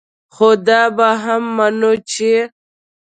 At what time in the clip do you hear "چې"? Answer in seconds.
2.11-2.31